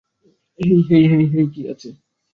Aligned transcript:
হেই, 0.59 0.79
hey, 0.89 1.23
hey, 1.33 1.45
কী 1.53 1.61
হচ্ছে? 1.69 1.89